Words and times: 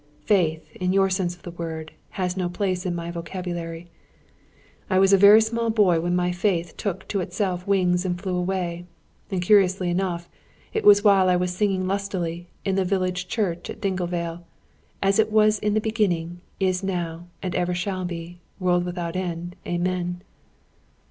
'Faith,' 0.25 0.75
in 0.77 0.91
your 0.91 1.11
sense 1.11 1.35
of 1.35 1.43
the 1.43 1.51
word, 1.51 1.91
has 2.17 2.35
no 2.35 2.49
place 2.49 2.87
in 2.87 2.95
my 2.95 3.11
vocabulary. 3.11 3.87
I 4.89 4.97
was 4.97 5.13
a 5.13 5.15
very 5.17 5.41
small 5.41 5.69
boy 5.69 5.99
when 5.99 6.15
my 6.15 6.31
faith 6.31 6.75
took 6.75 7.07
to 7.09 7.19
itself 7.19 7.67
wings 7.67 8.03
and 8.03 8.19
flew 8.19 8.35
away; 8.35 8.87
and, 9.29 9.43
curiously 9.43 9.91
enough, 9.91 10.27
it 10.73 10.83
was 10.83 11.03
while 11.03 11.29
I 11.29 11.35
was 11.35 11.55
singing 11.55 11.85
lustily, 11.85 12.49
in 12.65 12.73
the 12.73 12.83
village 12.83 13.27
church 13.27 13.69
at 13.69 13.79
Dinglevale: 13.79 14.39
'As 15.03 15.19
it 15.19 15.31
was 15.31 15.59
in 15.59 15.75
the 15.75 15.79
beginning, 15.79 16.41
is 16.59 16.81
now, 16.81 17.27
and 17.43 17.53
ever 17.53 17.75
shall 17.75 18.03
be; 18.03 18.39
world 18.59 18.85
without 18.85 19.15
end, 19.15 19.55
Amen'!" 19.67 20.23